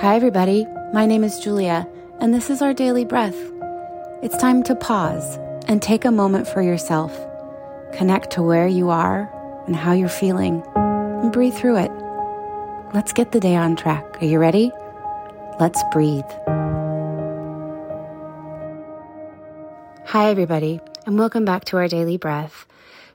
[0.00, 0.64] Hi, everybody.
[0.92, 1.84] My name is Julia,
[2.20, 3.34] and this is our daily breath.
[4.22, 7.12] It's time to pause and take a moment for yourself.
[7.94, 9.28] Connect to where you are
[9.66, 11.90] and how you're feeling, and breathe through it.
[12.94, 14.22] Let's get the day on track.
[14.22, 14.70] Are you ready?
[15.58, 16.30] Let's breathe.
[20.06, 22.66] Hi, everybody, and welcome back to our daily breath.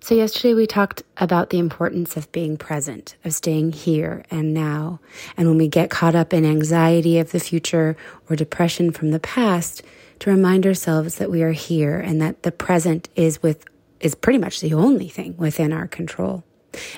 [0.03, 4.99] So, yesterday we talked about the importance of being present, of staying here and now.
[5.37, 7.95] And when we get caught up in anxiety of the future
[8.29, 9.81] or depression from the past,
[10.19, 13.63] to remind ourselves that we are here and that the present is with
[14.01, 16.43] is pretty much the only thing within our control.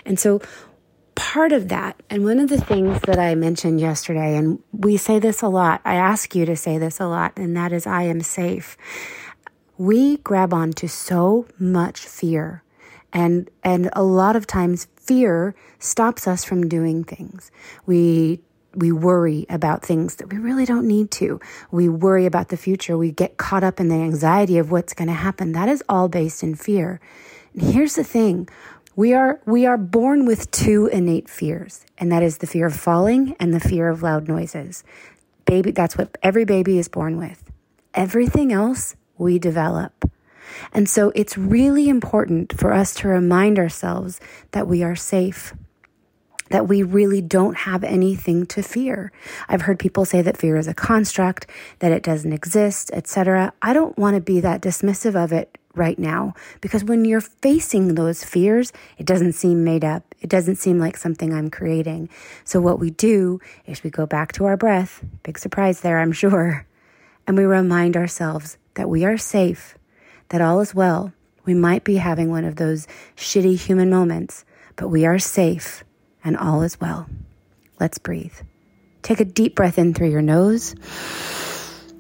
[0.04, 0.42] And so
[1.14, 5.20] part of that, and one of the things that I mentioned yesterday, and we say
[5.20, 8.02] this a lot, I ask you to say this a lot, and that is I
[8.02, 8.76] am safe.
[9.78, 12.64] We grab on to so much fear
[13.16, 17.50] and, and a lot of times fear stops us from doing things.
[17.88, 18.42] We
[18.78, 21.40] we worry about things that we really don't need to.
[21.72, 22.98] We worry about the future.
[22.98, 25.54] We get caught up in the anxiety of what's going to happen.
[25.54, 27.00] That is all based in fear.
[27.54, 28.50] And here's the thing.
[28.94, 32.76] We are, we are born with two innate fears, and that is the fear of
[32.76, 34.84] falling and the fear of loud noises.
[35.46, 37.50] Baby, that's what every baby is born with.
[37.94, 40.12] Everything else we develop.
[40.74, 44.20] And so it's really important for us to remind ourselves
[44.52, 45.54] that we are safe,
[46.50, 49.12] that we really don't have anything to fear.
[49.48, 51.48] I've heard people say that fear is a construct,
[51.80, 53.54] that it doesn't exist, etc.
[53.62, 57.96] I don't want to be that dismissive of it right now because when you're facing
[57.96, 60.16] those fears, it doesn't seem made up.
[60.22, 62.10] It doesn't seem like something I'm creating.
[62.44, 65.04] So what we do is we go back to our breath.
[65.24, 66.66] Big surprise there, I'm sure.
[67.28, 69.76] And we remind ourselves that we are safe
[70.30, 71.14] that all is well.
[71.46, 74.46] We might be having one of those shitty human moments,
[74.76, 75.84] but we are safe
[76.24, 77.08] and all is well.
[77.80, 78.36] Let's breathe.
[79.02, 80.76] Take a deep breath in through your nose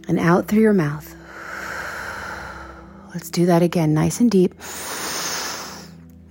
[0.07, 1.15] and out through your mouth.
[3.13, 4.55] Let's do that again, nice and deep.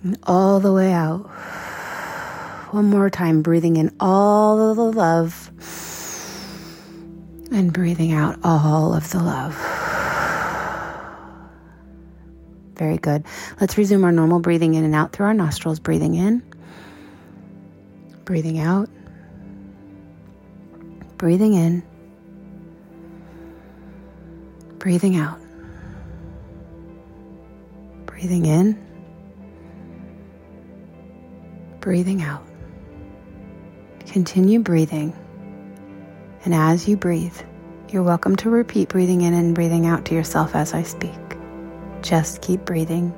[0.02, 1.30] And all the way out.
[2.72, 5.50] One more time, breathing in all of the love
[7.52, 9.73] and breathing out all of the love.
[12.76, 13.24] Very good.
[13.60, 15.78] Let's resume our normal breathing in and out through our nostrils.
[15.78, 16.42] Breathing in,
[18.24, 18.88] breathing out,
[21.16, 21.82] breathing in,
[24.78, 25.38] breathing out,
[28.06, 28.84] breathing in,
[31.80, 32.44] breathing out.
[34.06, 35.12] Continue breathing.
[36.44, 37.36] And as you breathe,
[37.88, 41.23] you're welcome to repeat breathing in and breathing out to yourself as I speak.
[42.04, 43.14] Just keep breathing.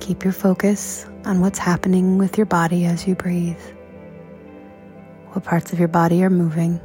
[0.00, 3.60] Keep your focus on what's happening with your body as you breathe.
[5.32, 6.80] What parts of your body are moving?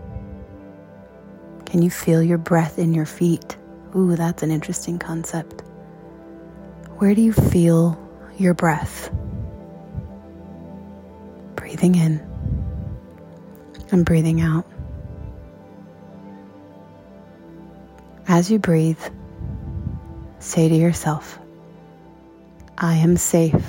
[1.65, 3.55] Can you feel your breath in your feet?
[3.95, 5.61] Ooh, that's an interesting concept.
[6.97, 7.97] Where do you feel
[8.37, 9.09] your breath?
[11.55, 12.19] Breathing in
[13.93, 14.65] and breathing out.
[18.27, 18.99] As you breathe,
[20.45, 21.39] Say to yourself,
[22.77, 23.65] I am safe.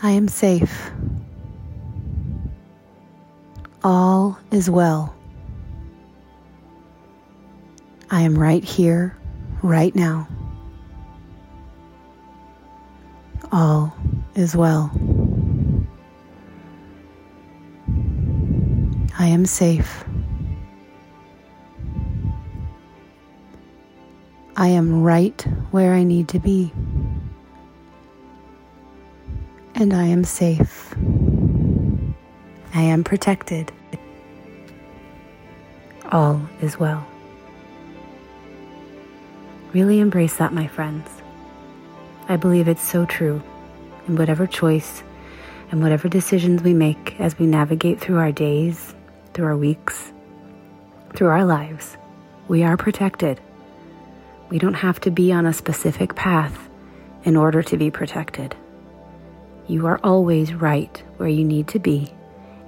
[0.00, 0.92] I am safe.
[3.82, 5.12] All is well.
[8.12, 9.18] I am right here,
[9.60, 10.28] right now.
[13.50, 13.92] All
[14.36, 14.92] is well.
[19.18, 20.04] I am safe.
[24.60, 26.72] I am right where I need to be.
[29.76, 30.96] And I am safe.
[32.74, 33.70] I am protected.
[36.10, 37.06] All is well.
[39.72, 41.08] Really embrace that, my friends.
[42.28, 43.40] I believe it's so true
[44.08, 45.04] in whatever choice
[45.70, 48.92] and whatever decisions we make as we navigate through our days,
[49.34, 50.12] through our weeks,
[51.14, 51.96] through our lives.
[52.48, 53.40] We are protected
[54.50, 56.68] we don't have to be on a specific path
[57.24, 58.56] in order to be protected.
[59.66, 62.12] You are always right where you need to be,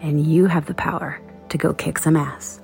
[0.03, 2.61] and you have the power to go kick some ass.